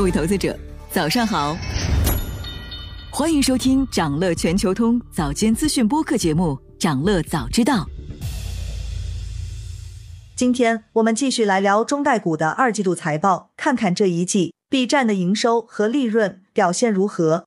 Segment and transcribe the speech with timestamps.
[0.00, 0.58] 各位投资者，
[0.90, 1.54] 早上好！
[3.10, 7.84] 欢迎收听长乐全球通早间资讯播客节目《长乐早知道》。
[10.34, 17.44] 今天我们继续来聊中概股的二季度财报，看看这一季 B 站的营收和利润表现如何。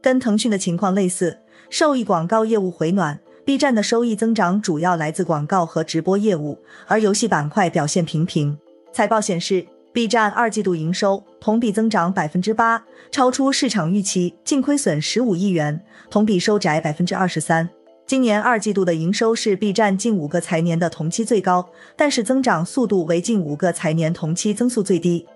[0.00, 8.56] 跟腾讯的情况类似，受益广告业务回暖，B 站的收益增长主要来自广告和直播业务，而游戏板块表现平平。
[8.94, 15.80] 财报显示，B 站二季度营收同比增长百分之八，超出市场预期，净亏损十五亿元，
[16.10, 17.68] 同比收窄百分之二十三。
[18.06, 25.26] 今年二季度的营收是 B 站近五个财年的同期最高，但是增长速度为近五个财年同期增速最低。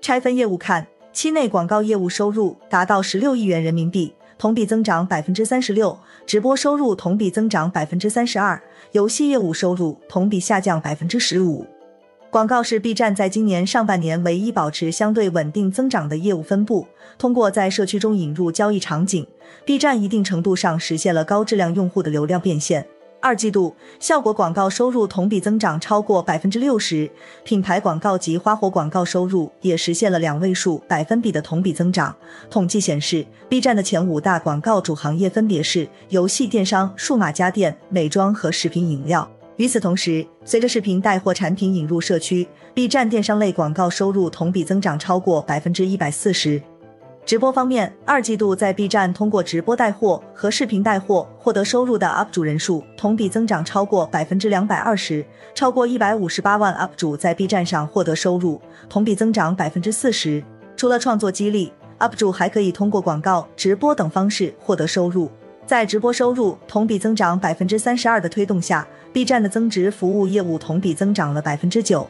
[0.00, 0.86] 拆分业务看。
[1.14, 5.96] 期内广告业务收入达到十六亿元人民币，同比增长百分之三十六；
[6.26, 8.58] 直播收入同比增长百分之三十二；
[8.90, 11.64] 游戏业务收入同比下降百分之十五。
[12.34, 16.84] 广告是 B 站在今年上半年唯一保持相对稳定增长的业务分布。
[17.16, 19.24] 通过在社区中引入交易场景
[19.64, 22.84] ，B 站一定程度上实现了高质量用户的流量变现。
[23.20, 27.08] 二季度效果广告收入同比增长超过百分之六十，
[27.44, 32.12] 品牌广告及花活广告收入也实现了两位数百分比的同比增长。
[32.50, 39.30] 统计显示，B 站的前五大广告主行业分别是游戏、电商、数码家电、美妆和食品饮料。
[39.56, 46.60] 与此同时，随着视频带货产品引入社区，B 站电商类广告收入同比增长超过百分之一百四十。
[47.24, 55.24] 直播方面，二季度在 B 站通过直播带货和视频带货获得收入的 UP 主人数同比增长超过百分之两百二十，
[55.54, 60.42] 超过一百五十八万 UP 主在 B 站上获得收入，同比增长百分之四十。
[60.76, 65.30] 除了创作激励，UP 主还可以通过广告、直播等方式获得收入。
[65.66, 72.06] 在直播收入同比增长百分之三十二的推动下，B 站的增值服务业务同比增长了百分之九。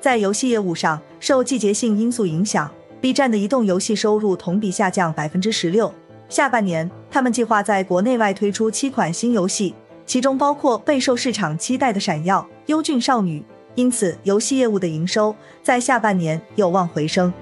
[0.00, 2.70] 在游戏业务上，受季节性因素影响。
[3.00, 5.92] B 站的移动游戏收入同比下降百分之十六。
[6.28, 13.40] 下半年，他们计划在国内外推出七款新游戏，其中包括备受市场期待的《闪耀：优俊少女》。
[13.74, 17.32] 因此，游戏业务的营收在下半年有望回升。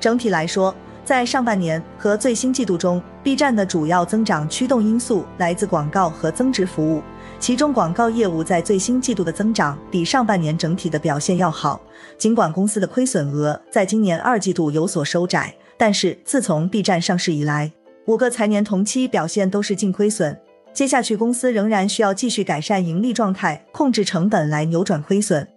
[0.00, 0.74] 整体来说，
[1.08, 7.02] 在上半年和最新季度中，B 站的主要增长驱动因素来自广告和增值服务。
[7.40, 11.80] 其中广告业务在最新季度的增长比上半年整体的表现要好。
[12.18, 17.72] 尽管公司的亏损额在今年二季度有所收窄，但是自从 B 站上市以来，
[18.04, 20.38] 五个财年同期表现都是净亏损。
[20.74, 25.48] 接下去公司仍然需要继续改善盈利状态，控制成本来扭转亏损。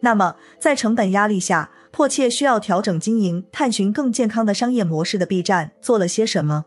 [0.00, 6.66] 那么在成本压力下，迫切需要调整经营、探寻更健康的商业模式的 B 站做了些什么？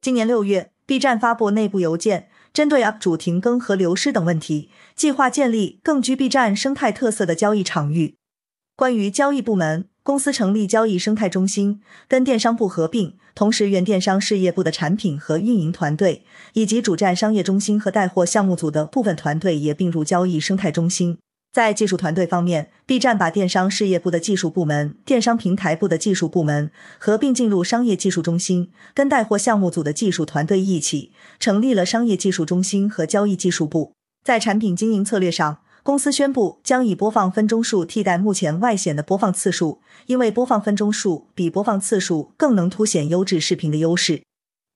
[0.00, 2.28] 今年六月，B 站发布内部邮件。
[2.52, 8.16] 针对 UP 主停更和流失等问题，计划建立更具 B 站生态特色的交易场域。
[8.76, 21.16] 关于交易部门，公司成立交易生态中心，跟电商部合并，同时原电商事业部的产品和运营团队，以及主站商业中心和带货项目组的部分团队也并入交易生态中心。
[21.52, 33.92] 在技术团队方面，B 站把电商事业部的技术部门、电商平台部的技术部门合并进入商业技术中心，跟带货项目组的技术团队一起成立了商业技术中心和交易技术部。
[34.24, 44.22] 在产品经营策略上，公司宣布将以播放分钟数替代目前外显的播放次数，因为播放分钟数比播放次数更能凸显优质视频的优势。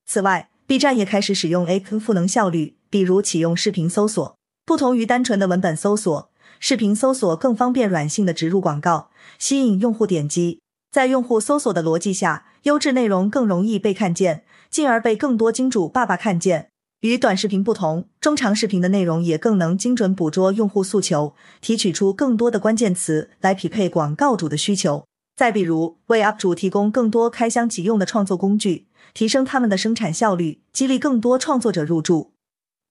[0.04, 6.30] 此外，B 站也开始使用 A 坑赋能效率，比如启用视频搜索，不同于单纯的文本搜索。
[6.58, 10.60] 视频搜索更方便软性的植入广告，吸引用户点击。
[10.90, 16.68] 在用户搜索的逻辑下，优质内容更容易被看见，进而被更多金主爸爸看见。
[17.00, 25.04] 与短视频不同，中长视频的内容也更能精准捕捉用户诉求，提取出更多的关键词来匹配广告主的需求。
[25.36, 32.32] 再比如，为 UP 主提供更多开箱即用的创作工具，提升他们的生产效率，激励更多创作者入驻。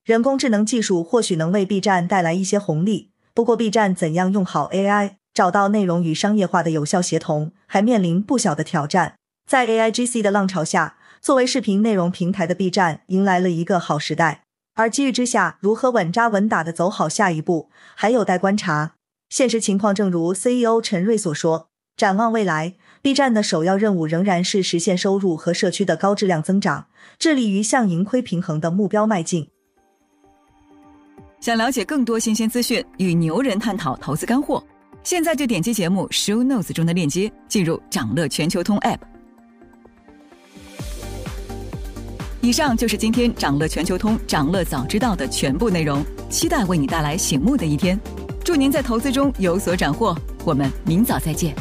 [0.03, 3.09] 人工智能技术或许能为 B 站带来一些红利。
[3.35, 9.15] 不过，B 站怎样用好 AI，找到内容与商业化的有效协同，还面临不小的挑战。
[9.45, 14.43] 在 AIGC 的浪潮下，作为视频内容平台的 B 站迎来了一个好时代。
[14.75, 18.93] 而机遇之下，如何稳扎稳打的走好下一步，还有待观察。
[19.27, 21.67] 现实情况正如 CEO 陈瑞所说，
[21.97, 26.87] 展望未来，B 站的首要任务仍然是实现收入和社区的高质量增长，
[27.19, 29.49] 致力于向盈亏平衡的目标迈进。
[31.45, 34.65] 想了解更多新鲜资讯，与牛人探讨投资干货，
[35.03, 38.97] 现在就点击节目 show notes 中的链接，进入掌乐全球通 app。
[42.41, 47.99] 以上就是今天掌乐全球通掌乐早知道的全部内容，期待为你带来醒目的一天。
[48.43, 51.55] 祝您在投资中有所斩获，我们明早再见。